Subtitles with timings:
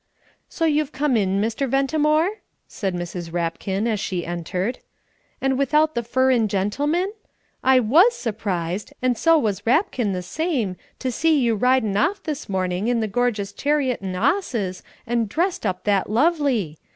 [0.49, 1.69] "So you've come in, Mr.
[1.69, 3.31] Ventimore?" said Mrs.
[3.31, 4.79] Rapkin, as she entered.
[5.39, 7.13] "And without the furrin gentleman?
[7.63, 12.49] I was surprised, and so was Rapkin the same, to see you ridin' off this
[12.49, 16.79] morning in the gorgious chariot and 'osses, and dressed up that lovely!